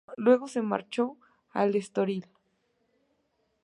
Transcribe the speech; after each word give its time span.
Luego 0.17 0.47
se 0.47 0.63
marchó 0.63 1.15
al 1.51 1.75
Estoril. 1.75 2.25